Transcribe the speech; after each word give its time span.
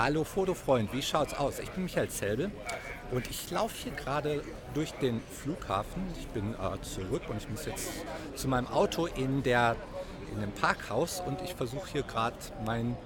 Hallo 0.00 0.22
Fotofreund, 0.22 0.92
wie 0.92 1.02
schaut's 1.02 1.34
aus? 1.34 1.58
Ich 1.58 1.70
bin 1.70 1.82
Michael 1.82 2.08
Zelbe 2.08 2.52
und 3.10 3.28
ich 3.28 3.50
laufe 3.50 3.74
hier 3.82 3.90
gerade 3.90 4.44
durch 4.72 4.92
den 4.92 5.20
Flughafen. 5.20 6.04
Ich 6.20 6.28
bin 6.28 6.54
äh, 6.54 6.80
zurück 6.82 7.22
und 7.28 7.36
ich 7.36 7.48
muss 7.48 7.66
jetzt 7.66 7.90
zu 8.36 8.46
meinem 8.46 8.68
Auto 8.68 9.06
in, 9.06 9.42
der, 9.42 9.74
in 10.32 10.40
dem 10.40 10.52
Parkhaus 10.52 11.20
und 11.26 11.42
ich 11.42 11.52
versuche 11.54 11.90
hier 11.90 12.02
gerade 12.04 12.36
meinen 12.64 12.96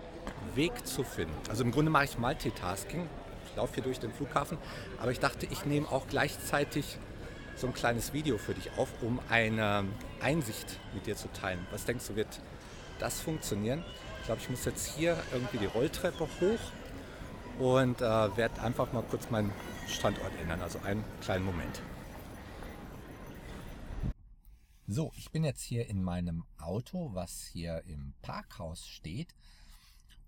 Weg 0.54 0.86
zu 0.86 1.02
finden. 1.02 1.32
Also 1.48 1.64
im 1.64 1.72
Grunde 1.72 1.90
mache 1.90 2.04
ich 2.04 2.18
Multitasking. 2.18 3.08
Ich 3.46 3.56
laufe 3.56 3.72
hier 3.72 3.84
durch 3.84 3.98
den 3.98 4.12
Flughafen, 4.12 4.58
aber 5.00 5.12
ich 5.12 5.18
dachte, 5.18 5.46
ich 5.50 5.64
nehme 5.64 5.90
auch 5.90 6.06
gleichzeitig 6.08 6.98
so 7.56 7.68
ein 7.68 7.72
kleines 7.72 8.12
Video 8.12 8.36
für 8.36 8.52
dich 8.52 8.68
auf, 8.76 8.90
um 9.00 9.18
eine 9.30 9.86
Einsicht 10.20 10.78
mit 10.92 11.06
dir 11.06 11.16
zu 11.16 11.32
teilen. 11.32 11.66
Was 11.70 11.86
denkst 11.86 12.08
du, 12.08 12.16
wird 12.16 12.38
das 12.98 13.22
funktionieren? 13.22 13.82
Ich 14.20 14.26
glaube, 14.26 14.42
ich 14.42 14.50
muss 14.50 14.66
jetzt 14.66 14.94
hier 14.94 15.16
irgendwie 15.32 15.56
die 15.56 15.66
Rolltreppe 15.66 16.28
hoch 16.42 16.60
und 17.62 18.00
äh, 18.00 18.36
werde 18.36 18.60
einfach 18.60 18.92
mal 18.92 19.04
kurz 19.04 19.30
meinen 19.30 19.52
Standort 19.86 20.32
ändern. 20.40 20.60
Also 20.60 20.80
einen 20.80 21.04
kleinen 21.20 21.44
Moment. 21.44 21.80
So, 24.88 25.12
ich 25.16 25.30
bin 25.30 25.44
jetzt 25.44 25.62
hier 25.62 25.88
in 25.88 26.02
meinem 26.02 26.44
Auto, 26.58 27.10
was 27.14 27.44
hier 27.44 27.84
im 27.86 28.14
Parkhaus 28.20 28.88
steht. 28.88 29.36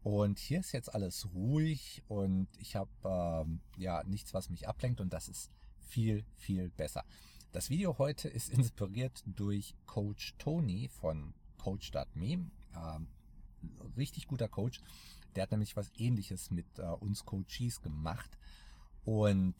Und 0.04 0.38
hier 0.38 0.60
ist 0.60 0.72
jetzt 0.72 0.94
alles 0.94 1.28
ruhig 1.34 2.02
und 2.06 2.46
ich 2.58 2.76
habe 2.76 2.90
ähm, 3.04 3.60
ja 3.76 4.04
nichts, 4.04 4.32
was 4.32 4.48
mich 4.48 4.68
ablenkt 4.68 5.00
und 5.00 5.12
das 5.12 5.28
ist 5.28 5.50
viel, 5.80 6.24
viel 6.36 6.70
besser. 6.70 7.04
Das 7.50 7.68
Video 7.68 7.98
heute 7.98 8.28
ist 8.28 8.48
inspiriert 8.52 9.24
durch 9.26 9.74
Coach 9.86 10.34
Tony 10.38 10.88
von 10.88 11.34
Coach.me. 11.58 12.46
Ähm, 12.76 13.08
richtig 13.96 14.28
guter 14.28 14.48
Coach. 14.48 14.80
Der 15.34 15.44
hat 15.44 15.50
nämlich 15.50 15.76
was 15.76 15.90
ähnliches 15.96 16.50
mit 16.50 16.78
äh, 16.78 16.82
uns 16.82 17.24
Coaches 17.24 17.82
gemacht. 17.82 18.38
Und 19.04 19.56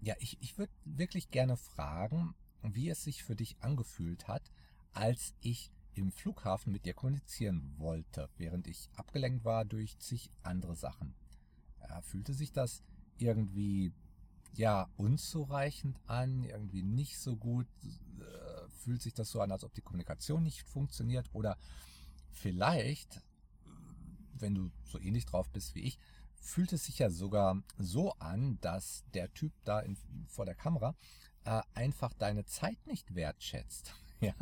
ja, 0.00 0.14
ich, 0.18 0.36
ich 0.40 0.58
würde 0.58 0.72
wirklich 0.84 1.30
gerne 1.30 1.56
fragen, 1.56 2.34
wie 2.62 2.88
es 2.88 3.04
sich 3.04 3.24
für 3.24 3.36
dich 3.36 3.56
angefühlt 3.60 4.28
hat, 4.28 4.50
als 4.92 5.34
ich 5.40 5.70
im 5.94 6.10
Flughafen 6.10 6.72
mit 6.72 6.86
dir 6.86 6.94
kommunizieren 6.94 7.74
wollte, 7.76 8.28
während 8.36 8.66
ich 8.66 8.88
abgelenkt 8.94 9.44
war 9.44 9.64
durch 9.64 9.98
zig 9.98 10.30
andere 10.42 10.76
Sachen. 10.76 11.14
Ja, 11.80 12.00
fühlte 12.00 12.32
sich 12.34 12.52
das 12.52 12.82
irgendwie 13.18 13.92
ja 14.54 14.88
unzureichend 14.96 15.98
an, 16.06 16.44
irgendwie 16.44 16.82
nicht 16.82 17.18
so 17.18 17.36
gut, 17.36 17.66
äh, 17.84 18.68
fühlt 18.68 19.02
sich 19.02 19.14
das 19.14 19.30
so 19.30 19.40
an, 19.40 19.52
als 19.52 19.64
ob 19.64 19.74
die 19.74 19.82
Kommunikation 19.82 20.42
nicht 20.42 20.62
funktioniert 20.62 21.28
oder 21.32 21.58
vielleicht 22.30 23.22
wenn 24.42 24.54
du 24.54 24.70
so 24.84 24.98
ähnlich 24.98 25.24
drauf 25.24 25.48
bist 25.50 25.74
wie 25.74 25.82
ich, 25.82 25.98
fühlt 26.34 26.72
es 26.72 26.84
sich 26.84 26.98
ja 26.98 27.08
sogar 27.08 27.62
so 27.78 28.12
an, 28.18 28.58
dass 28.60 29.04
der 29.14 29.32
Typ 29.32 29.52
da 29.64 29.80
in, 29.80 29.96
vor 30.26 30.44
der 30.44 30.56
Kamera 30.56 30.94
äh, 31.44 31.62
einfach 31.74 32.12
deine 32.12 32.44
Zeit 32.44 32.84
nicht 32.86 33.14
wertschätzt. 33.14 33.94
ja, 34.20 34.34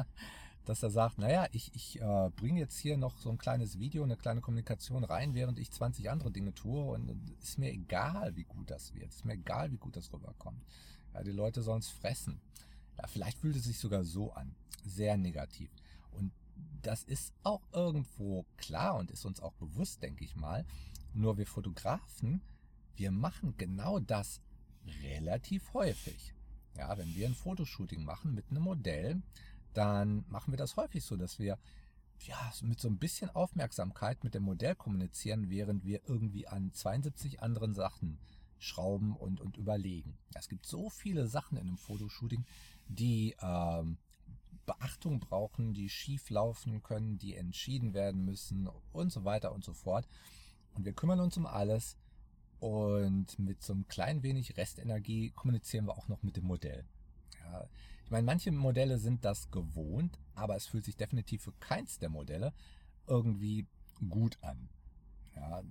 dass 0.64 0.82
er 0.82 0.90
sagt, 0.90 1.18
naja, 1.18 1.46
ich, 1.52 1.74
ich 1.74 2.00
äh, 2.00 2.30
bringe 2.36 2.60
jetzt 2.60 2.78
hier 2.78 2.96
noch 2.96 3.18
so 3.18 3.30
ein 3.30 3.38
kleines 3.38 3.78
Video, 3.78 4.02
eine 4.02 4.16
kleine 4.16 4.40
Kommunikation 4.40 5.04
rein, 5.04 5.34
während 5.34 5.58
ich 5.58 5.70
20 5.70 6.10
andere 6.10 6.30
Dinge 6.30 6.54
tue 6.54 6.82
und 6.82 7.10
ist 7.40 7.58
mir 7.58 7.70
egal, 7.70 8.34
wie 8.36 8.44
gut 8.44 8.70
das 8.70 8.94
wird. 8.94 9.10
Ist 9.10 9.24
mir 9.24 9.34
egal, 9.34 9.70
wie 9.70 9.78
gut 9.78 9.96
das 9.96 10.12
rüberkommt. 10.12 10.64
Ja, 11.14 11.22
die 11.22 11.32
Leute 11.32 11.62
sollen 11.62 11.80
es 11.80 11.88
fressen. 11.88 12.40
Ja, 12.98 13.06
vielleicht 13.06 13.38
fühlt 13.38 13.56
es 13.56 13.64
sich 13.64 13.78
sogar 13.78 14.04
so 14.04 14.32
an. 14.32 14.54
Sehr 14.84 15.16
negativ. 15.16 15.70
Das 16.82 17.02
ist 17.04 17.32
auch 17.42 17.62
irgendwo 17.72 18.46
klar 18.56 18.96
und 18.96 19.10
ist 19.10 19.24
uns 19.24 19.40
auch 19.40 19.52
bewusst, 19.54 20.02
denke 20.02 20.24
ich 20.24 20.36
mal. 20.36 20.64
Nur 21.12 21.38
wir 21.38 21.46
Fotografen, 21.46 22.42
wir 22.96 23.10
machen 23.10 23.54
genau 23.56 23.98
das 23.98 24.40
relativ 25.02 25.72
häufig. 25.74 26.34
Ja, 26.76 26.96
wenn 26.96 27.14
wir 27.14 27.26
ein 27.26 27.34
Fotoshooting 27.34 28.04
machen 28.04 28.34
mit 28.34 28.50
einem 28.50 28.62
Modell, 28.62 29.22
dann 29.74 30.24
machen 30.28 30.52
wir 30.52 30.58
das 30.58 30.76
häufig 30.76 31.04
so, 31.04 31.16
dass 31.16 31.38
wir 31.38 31.58
ja, 32.26 32.52
mit 32.62 32.80
so 32.80 32.88
ein 32.88 32.98
bisschen 32.98 33.30
Aufmerksamkeit 33.30 34.24
mit 34.24 34.34
dem 34.34 34.42
Modell 34.42 34.74
kommunizieren, 34.74 35.48
während 35.48 35.84
wir 35.84 36.00
irgendwie 36.06 36.46
an 36.46 36.72
72 36.72 37.40
anderen 37.40 37.74
Sachen 37.74 38.18
schrauben 38.58 39.16
und, 39.16 39.40
und 39.40 39.56
überlegen. 39.56 40.18
Es 40.34 40.48
gibt 40.48 40.66
so 40.66 40.90
viele 40.90 41.26
Sachen 41.26 41.56
in 41.56 41.66
einem 41.66 41.78
Fotoshooting, 41.78 42.44
die 42.88 43.34
ähm, 43.40 43.96
Beachtung 44.70 45.18
brauchen, 45.18 45.74
die 45.74 45.88
schief 45.88 46.30
laufen 46.30 46.82
können, 46.82 47.18
die 47.18 47.34
entschieden 47.34 47.92
werden 47.92 48.24
müssen 48.24 48.68
und 48.92 49.10
so 49.10 49.24
weiter 49.24 49.52
und 49.52 49.64
so 49.64 49.72
fort. 49.72 50.06
Und 50.74 50.84
wir 50.84 50.92
kümmern 50.92 51.18
uns 51.18 51.36
um 51.36 51.46
alles 51.46 51.96
und 52.60 53.36
mit 53.38 53.62
so 53.62 53.72
einem 53.72 53.88
klein 53.88 54.22
wenig 54.22 54.56
Restenergie 54.56 55.30
kommunizieren 55.30 55.86
wir 55.86 55.98
auch 55.98 56.06
noch 56.06 56.22
mit 56.22 56.36
dem 56.36 56.44
Modell. 56.44 56.84
Ja, 57.40 57.68
ich 58.04 58.10
meine, 58.12 58.24
manche 58.24 58.52
Modelle 58.52 58.98
sind 58.98 59.24
das 59.24 59.50
gewohnt, 59.50 60.20
aber 60.34 60.54
es 60.54 60.66
fühlt 60.66 60.84
sich 60.84 60.96
definitiv 60.96 61.42
für 61.42 61.52
keins 61.58 61.98
der 61.98 62.10
Modelle 62.10 62.52
irgendwie 63.08 63.66
gut 64.08 64.38
an. 64.40 64.68
Ja, 65.34 65.64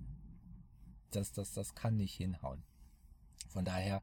das, 1.12 1.32
das, 1.32 1.54
das 1.54 1.74
kann 1.74 1.96
nicht 1.96 2.16
hinhauen. 2.16 2.64
Von 3.48 3.64
daher 3.64 4.02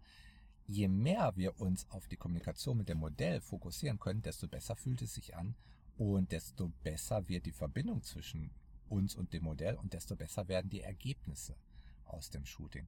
je 0.67 0.89
mehr 0.89 1.33
wir 1.37 1.61
uns 1.61 1.89
auf 1.91 2.09
die 2.09 2.17
Kommunikation 2.17 2.79
mit 2.79 2.89
dem 2.89 2.99
Modell 2.99 3.41
fokussieren 3.41 3.99
können, 3.99 4.23
desto 4.23 4.49
besser 4.49 4.77
fühlt 4.77 5.03
es 5.03 5.15
sich 5.15 5.37
an 5.37 5.55
und 5.97 6.33
desto 6.33 6.73
besser 6.83 7.29
wird 7.29 7.47
die 7.47 7.53
Verbindung 7.53 8.03
zwischen 8.03 8.51
uns 8.89 9.15
und 9.15 9.33
dem 9.33 9.45
Modell 9.45 9.77
und 9.77 9.93
desto 9.93 10.17
besser 10.17 10.49
werden 10.49 10.71
die 10.71 10.83
Ergebnisse 10.83 11.57
aus 12.05 12.31
dem 12.31 12.45
Shooting. 12.45 12.87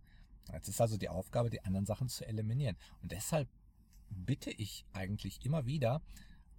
Jetzt 0.52 0.68
ist 0.68 0.80
also 0.80 0.96
die 0.96 1.08
Aufgabe, 1.08 1.50
die 1.50 1.62
anderen 1.64 1.86
Sachen 1.86 2.08
zu 2.08 2.26
eliminieren. 2.26 2.76
Und 3.02 3.12
deshalb 3.12 3.48
bitte 4.10 4.50
ich 4.50 4.84
eigentlich 4.92 5.44
immer 5.44 5.66
wieder 5.66 6.00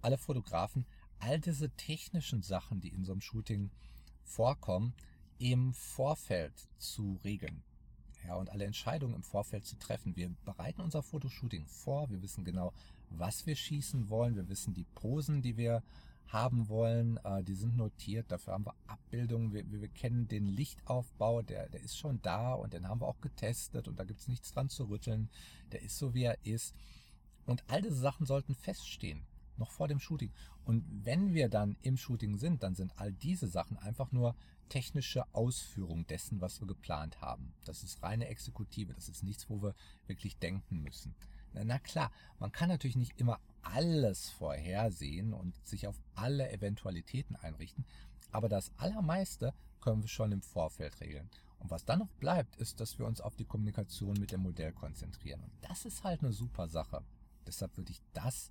alle 0.00 0.18
Fotografen, 0.18 0.86
all 1.18 1.40
diese 1.40 1.70
technischen 1.70 2.42
Sachen, 2.42 2.80
die 2.80 2.90
in 2.90 3.04
so 3.04 3.12
einem 3.12 3.20
Shooting 3.20 3.70
vorkommen, 4.22 4.94
im 5.38 5.72
Vorfeld 5.72 6.68
zu 6.78 7.18
regeln 7.24 7.62
ja, 8.26 8.34
und 8.34 8.50
alle 8.50 8.64
Entscheidungen 8.64 9.14
im 9.14 9.22
Vorfeld 9.22 9.64
zu 9.64 9.78
treffen. 9.78 10.16
Wir 10.16 10.30
bereiten 10.44 10.80
unser 10.80 11.02
Fotoshooting 11.02 11.66
vor, 11.66 12.10
wir 12.10 12.22
wissen 12.22 12.44
genau, 12.44 12.72
was 13.10 13.46
wir 13.46 13.56
schießen 13.56 14.08
wollen, 14.08 14.36
wir 14.36 14.48
wissen 14.48 14.74
die 14.74 14.84
Posen, 14.94 15.42
die 15.42 15.56
wir 15.56 15.82
haben 16.28 16.68
wollen, 16.68 17.18
äh, 17.24 17.42
die 17.42 17.54
sind 17.54 17.76
notiert, 17.76 18.30
dafür 18.30 18.54
haben 18.54 18.66
wir 18.66 18.74
Abbildungen, 18.86 19.52
wir, 19.52 19.64
wir 19.68 19.88
kennen 19.88 20.28
den 20.28 20.46
Lichtaufbau, 20.46 21.42
der, 21.42 21.68
der 21.68 21.80
ist 21.80 21.98
schon 21.98 22.22
da 22.22 22.54
und 22.54 22.72
den 22.72 22.88
haben 22.88 23.00
wir 23.00 23.08
auch 23.08 23.20
getestet 23.20 23.88
und 23.88 23.98
da 23.98 24.04
gibt's 24.04 24.28
nichts 24.28 24.52
dran 24.52 24.68
zu 24.68 24.84
rütteln, 24.84 25.28
der 25.72 25.82
ist 25.82 25.98
so, 25.98 26.14
wie 26.14 26.24
er 26.24 26.38
ist. 26.44 26.74
Und 27.46 27.64
all 27.68 27.82
diese 27.82 27.96
Sachen 27.96 28.26
sollten 28.26 28.54
feststehen, 28.54 29.22
noch 29.56 29.72
vor 29.72 29.88
dem 29.88 29.98
Shooting. 29.98 30.30
Und 30.64 30.84
wenn 31.04 31.34
wir 31.34 31.48
dann 31.48 31.76
im 31.82 31.96
Shooting 31.96 32.38
sind, 32.38 32.62
dann 32.62 32.76
sind 32.76 32.92
all 32.96 33.12
diese 33.12 33.48
Sachen 33.48 33.76
einfach 33.78 34.12
nur 34.12 34.36
technische 34.70 35.24
Ausführung 35.34 36.06
dessen, 36.06 36.40
was 36.40 36.60
wir 36.60 36.66
geplant 36.66 37.20
haben. 37.20 37.52
Das 37.66 37.82
ist 37.82 38.02
reine 38.02 38.28
Exekutive, 38.28 38.94
das 38.94 39.10
ist 39.10 39.22
nichts, 39.22 39.50
wo 39.50 39.62
wir 39.62 39.74
wirklich 40.06 40.38
denken 40.38 40.82
müssen. 40.82 41.14
Na, 41.52 41.64
na 41.64 41.78
klar, 41.78 42.10
man 42.38 42.52
kann 42.52 42.70
natürlich 42.70 42.96
nicht 42.96 43.20
immer 43.20 43.38
alles 43.60 44.30
vorhersehen 44.30 45.34
und 45.34 45.54
sich 45.66 45.86
auf 45.86 46.00
alle 46.14 46.50
Eventualitäten 46.50 47.36
einrichten, 47.36 47.84
aber 48.32 48.48
das 48.48 48.72
Allermeiste 48.78 49.52
können 49.80 50.02
wir 50.02 50.08
schon 50.08 50.32
im 50.32 50.42
Vorfeld 50.42 51.00
regeln. 51.00 51.28
Und 51.58 51.70
was 51.70 51.84
dann 51.84 51.98
noch 51.98 52.12
bleibt, 52.12 52.56
ist, 52.56 52.80
dass 52.80 52.98
wir 52.98 53.06
uns 53.06 53.20
auf 53.20 53.36
die 53.36 53.44
Kommunikation 53.44 54.18
mit 54.18 54.32
dem 54.32 54.40
Modell 54.40 54.72
konzentrieren. 54.72 55.42
Und 55.42 55.52
das 55.60 55.84
ist 55.84 56.04
halt 56.04 56.22
eine 56.22 56.32
super 56.32 56.68
Sache. 56.68 57.04
Deshalb 57.46 57.76
würde 57.76 57.92
ich 57.92 58.00
das 58.14 58.50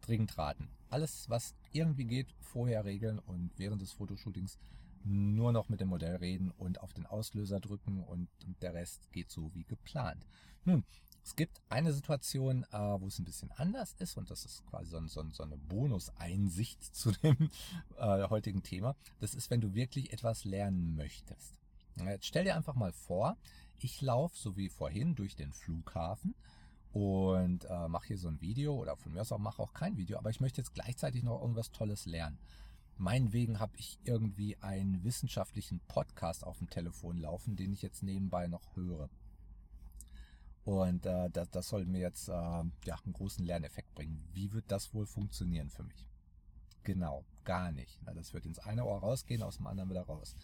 dringend 0.00 0.36
raten. 0.36 0.68
Alles, 0.88 1.28
was 1.28 1.54
irgendwie 1.72 2.06
geht, 2.06 2.34
vorher 2.40 2.84
regeln 2.84 3.18
und 3.20 3.52
während 3.56 3.82
des 3.82 3.92
Fotoshootings 3.92 4.58
nur 5.04 5.52
noch 5.52 5.68
mit 5.68 5.80
dem 5.80 5.88
Modell 5.88 6.16
reden 6.16 6.50
und 6.50 6.80
auf 6.80 6.92
den 6.92 7.06
Auslöser 7.06 7.60
drücken 7.60 8.02
und, 8.04 8.28
der 8.62 8.74
Rest 8.74 9.10
geht 9.12 9.30
so 9.30 9.54
wie 9.54 9.64
geplant. 9.64 10.26
Nun, 10.64 10.84
es 11.24 11.36
gibt 11.36 11.60
eine 11.68 11.92
Situation, 11.92 12.64
äh, 12.72 12.78
wo 12.78 13.06
es 13.06 13.18
ein 13.18 13.24
bisschen 13.24 13.50
anders 13.52 13.94
ist 13.98 14.16
und 14.16 14.30
das 14.30 14.44
ist 14.44 14.66
quasi 14.66 14.90
so, 14.90 15.06
so, 15.06 15.24
so 15.30 15.42
eine 15.42 15.56
Bonuseinsicht 15.56 16.82
zu 16.94 17.12
dem 17.12 17.50
äh, 17.98 18.28
heutigen 18.28 18.62
Thema. 18.62 18.96
Das 19.20 19.34
ist, 19.34 19.50
wenn 19.50 19.60
du 19.60 19.74
wirklich 19.74 20.12
etwas 20.12 20.44
lernen 20.44 20.96
möchtest. 20.96 21.54
Jetzt 21.96 22.26
stell 22.26 22.44
dir 22.44 22.56
einfach 22.56 22.74
mal 22.74 22.92
vor, 22.92 23.36
ich 23.78 24.00
laufe 24.00 24.36
so 24.36 24.56
wie 24.56 24.68
vorhin 24.68 25.14
durch 25.14 25.36
den 25.36 25.52
Flughafen 25.52 26.34
und 26.92 27.64
äh, 27.64 27.88
mache 27.88 28.08
hier 28.08 28.18
so 28.18 28.28
ein 28.28 28.40
Video 28.40 28.74
oder 28.74 28.96
von 28.96 29.12
mir 29.12 29.20
aus 29.20 29.32
auch 29.32 29.38
mache 29.38 29.62
auch 29.62 29.72
kein 29.74 29.96
Video, 29.96 30.18
aber 30.18 30.30
ich 30.30 30.40
möchte 30.40 30.60
jetzt 30.60 30.74
gleichzeitig 30.74 31.22
noch 31.22 31.40
irgendwas 31.40 31.70
Tolles 31.70 32.06
lernen. 32.06 32.38
Meinetwegen 33.00 33.60
habe 33.60 33.72
ich 33.78 33.98
irgendwie 34.04 34.58
einen 34.58 35.02
wissenschaftlichen 35.04 35.80
Podcast 35.88 36.44
auf 36.44 36.58
dem 36.58 36.68
Telefon 36.68 37.16
laufen, 37.16 37.56
den 37.56 37.72
ich 37.72 37.80
jetzt 37.80 38.02
nebenbei 38.02 38.46
noch 38.46 38.76
höre. 38.76 39.08
Und 40.64 41.06
äh, 41.06 41.30
das, 41.30 41.48
das 41.48 41.68
soll 41.68 41.86
mir 41.86 42.00
jetzt 42.00 42.28
äh, 42.28 42.32
ja, 42.32 42.98
einen 43.02 43.14
großen 43.14 43.42
Lerneffekt 43.42 43.94
bringen. 43.94 44.22
Wie 44.34 44.52
wird 44.52 44.66
das 44.68 44.92
wohl 44.92 45.06
funktionieren 45.06 45.70
für 45.70 45.82
mich? 45.82 46.06
Genau, 46.82 47.24
gar 47.44 47.72
nicht. 47.72 47.98
Na, 48.04 48.12
das 48.12 48.34
wird 48.34 48.44
ins 48.44 48.58
eine 48.58 48.84
Ohr 48.84 49.00
rausgehen, 49.00 49.42
aus 49.42 49.56
dem 49.56 49.66
anderen 49.66 49.88
wieder 49.88 50.02
raus. 50.02 50.34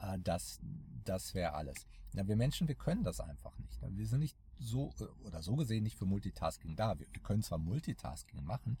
Äh, 0.00 0.18
das 0.18 0.60
das 1.04 1.34
wäre 1.34 1.52
alles. 1.52 1.86
Ja, 2.14 2.26
wir 2.26 2.36
Menschen, 2.36 2.68
wir 2.68 2.74
können 2.74 3.04
das 3.04 3.20
einfach 3.20 3.58
nicht. 3.58 3.78
Wir 3.82 4.06
sind 4.06 4.20
nicht 4.20 4.36
so 4.58 4.94
äh, 4.98 5.26
oder 5.26 5.42
so 5.42 5.56
gesehen 5.56 5.82
nicht 5.84 5.98
für 5.98 6.06
Multitasking 6.06 6.74
da. 6.74 6.98
Wir, 6.98 7.06
wir 7.12 7.20
können 7.20 7.42
zwar 7.42 7.58
Multitasking 7.58 8.42
machen, 8.44 8.78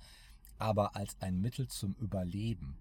aber 0.56 0.96
als 0.96 1.20
ein 1.20 1.42
Mittel 1.42 1.68
zum 1.68 1.92
Überleben. 1.92 2.78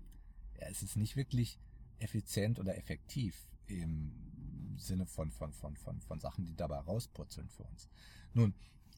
Ja, 0.59 0.67
es 0.67 0.83
ist 0.83 0.95
nicht 0.95 1.15
wirklich 1.15 1.59
effizient 1.99 2.59
oder 2.59 2.77
effektiv 2.77 3.47
im 3.67 4.11
Sinne 4.77 5.05
von, 5.05 5.31
von, 5.31 5.53
von, 5.53 5.75
von, 5.75 5.99
von 6.01 6.19
Sachen, 6.19 6.45
die 6.45 6.55
dabei 6.55 6.77
rauspurzeln 6.77 7.49
für 7.49 7.63
uns. 7.63 7.89
Nun, 8.33 8.53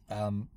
ähm, 0.09 0.49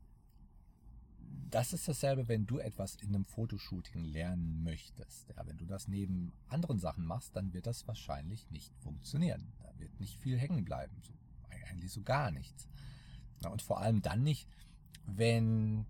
das 1.50 1.72
ist 1.72 1.86
dasselbe, 1.86 2.28
wenn 2.28 2.46
du 2.46 2.58
etwas 2.58 2.96
in 2.96 3.08
einem 3.08 3.24
Fotoshooting 3.24 4.04
lernen 4.04 4.62
möchtest. 4.62 5.28
Ja, 5.28 5.46
wenn 5.46 5.58
du 5.58 5.66
das 5.66 5.86
neben 5.86 6.32
anderen 6.48 6.78
Sachen 6.78 7.04
machst, 7.04 7.36
dann 7.36 7.52
wird 7.52 7.66
das 7.66 7.86
wahrscheinlich 7.86 8.50
nicht 8.50 8.74
funktionieren. 8.76 9.52
Da 9.60 9.78
wird 9.78 10.00
nicht 10.00 10.18
viel 10.18 10.38
hängen 10.38 10.64
bleiben. 10.64 10.96
So, 11.02 11.12
eigentlich 11.50 11.92
so 11.92 12.02
gar 12.02 12.30
nichts. 12.30 12.68
Ja, 13.42 13.50
und 13.50 13.60
vor 13.60 13.80
allem 13.80 14.02
dann 14.02 14.22
nicht, 14.22 14.48
wenn 15.04 15.84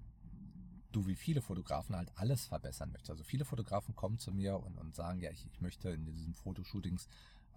du 0.92 1.06
wie 1.06 1.16
viele 1.16 1.42
Fotografen 1.42 1.96
halt 1.96 2.10
alles 2.16 2.46
verbessern 2.46 2.90
möchtest. 2.92 3.10
Also 3.10 3.24
viele 3.24 3.44
Fotografen 3.44 3.94
kommen 3.96 4.18
zu 4.18 4.32
mir 4.32 4.58
und, 4.58 4.78
und 4.78 4.94
sagen, 4.94 5.20
ja, 5.20 5.30
ich, 5.30 5.46
ich 5.46 5.60
möchte 5.60 5.90
in 5.90 6.04
diesen 6.04 6.34
Fotoshootings 6.34 7.08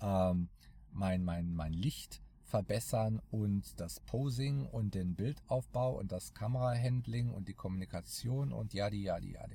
ähm, 0.01 0.49
mein, 0.91 1.23
mein, 1.23 1.53
mein 1.53 1.73
Licht 1.73 2.21
verbessern 2.45 3.21
und 3.31 3.79
das 3.79 3.99
Posing 3.99 4.65
und 4.67 4.95
den 4.95 5.15
Bildaufbau 5.15 5.97
und 5.97 6.11
das 6.11 6.33
Kamerahandling 6.33 7.31
und 7.31 7.47
die 7.47 7.53
Kommunikation 7.53 8.53
und 8.53 8.73
ja, 8.73 8.89
die, 8.89 9.03
ja, 9.03 9.19
die, 9.19 9.31
ja. 9.31 9.45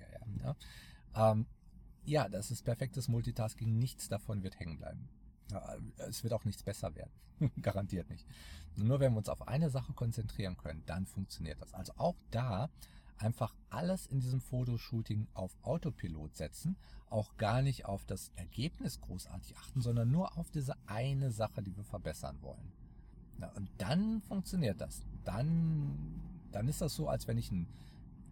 Ja, 0.42 0.56
ähm, 1.14 1.46
ja 2.04 2.28
das 2.28 2.50
ist 2.50 2.62
perfektes 2.64 3.08
Multitasking. 3.08 3.78
Nichts 3.78 4.08
davon 4.08 4.42
wird 4.42 4.58
hängen 4.58 4.78
bleiben. 4.78 5.08
Es 5.96 6.22
wird 6.22 6.32
auch 6.32 6.44
nichts 6.44 6.62
besser 6.62 6.94
werden. 6.94 7.12
Garantiert 7.62 8.08
nicht. 8.10 8.26
Nur 8.76 9.00
wenn 9.00 9.12
wir 9.12 9.18
uns 9.18 9.28
auf 9.28 9.48
eine 9.48 9.70
Sache 9.70 9.92
konzentrieren 9.92 10.56
können, 10.56 10.82
dann 10.86 11.06
funktioniert 11.06 11.60
das. 11.60 11.74
Also 11.74 11.92
auch 11.96 12.16
da 12.30 12.70
einfach 13.20 13.54
alles 13.68 14.06
in 14.06 14.20
diesem 14.20 14.40
Fotoshooting 14.40 15.28
auf 15.34 15.56
Autopilot 15.62 16.36
setzen, 16.36 16.76
auch 17.08 17.36
gar 17.36 17.62
nicht 17.62 17.84
auf 17.84 18.06
das 18.06 18.32
Ergebnis 18.36 19.00
großartig 19.00 19.56
achten, 19.58 19.80
sondern 19.80 20.10
nur 20.10 20.36
auf 20.38 20.50
diese 20.50 20.74
eine 20.86 21.30
Sache, 21.30 21.62
die 21.62 21.76
wir 21.76 21.84
verbessern 21.84 22.38
wollen. 22.40 22.72
Ja, 23.40 23.48
und 23.52 23.70
dann 23.78 24.20
funktioniert 24.22 24.80
das. 24.80 25.02
Dann, 25.24 26.20
dann 26.52 26.68
ist 26.68 26.80
das 26.80 26.94
so, 26.94 27.08
als 27.08 27.26
wenn 27.26 27.38
ich 27.38 27.50
einen 27.50 27.68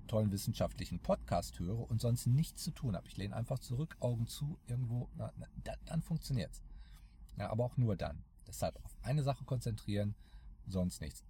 tollen 0.06 0.32
wissenschaftlichen 0.32 1.00
Podcast 1.00 1.58
höre 1.58 1.88
und 1.90 2.00
sonst 2.00 2.26
nichts 2.26 2.64
zu 2.64 2.70
tun 2.70 2.96
habe. 2.96 3.06
Ich 3.06 3.16
lehne 3.16 3.36
einfach 3.36 3.58
zurück, 3.58 3.96
Augen 4.00 4.26
zu, 4.26 4.58
irgendwo, 4.66 5.08
na, 5.16 5.32
na, 5.36 5.46
dann, 5.64 5.78
dann 5.84 6.02
funktioniert's. 6.02 6.62
Ja, 7.36 7.50
aber 7.50 7.64
auch 7.64 7.76
nur 7.76 7.96
dann. 7.96 8.24
Deshalb 8.46 8.82
auf 8.84 8.96
eine 9.02 9.22
Sache 9.22 9.44
konzentrieren, 9.44 10.14
sonst 10.66 11.00
nichts. 11.00 11.22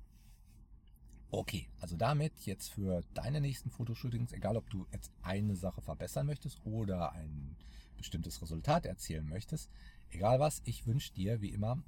Okay, 1.31 1.69
also 1.81 1.95
damit 1.95 2.33
jetzt 2.47 2.71
für 2.71 3.05
deine 3.13 3.43
nächsten 3.43 3.69
Fotoshootings, 3.69 4.33
egal 4.33 4.57
ob 4.57 4.71
du 4.71 4.87
jetzt 4.93 5.13
eine 5.23 5.57
Sache 5.57 5.83
verbessern 5.83 6.25
möchtest 6.25 6.65
oder 6.65 7.13
ein 7.13 7.55
bestimmtes 7.99 8.41
Resultat 8.41 8.87
erzielen 8.87 9.29
möchtest, 9.29 9.71
egal 10.11 10.41
was, 10.41 10.63
ich 10.65 10.87
wünsche 10.87 11.13
dir 11.13 11.43
wie 11.43 11.51
immer 11.51 11.83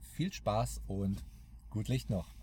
viel 0.00 0.32
Spaß 0.32 0.82
und 0.86 1.24
gut 1.68 1.88
Licht 1.88 2.10
noch. 2.10 2.35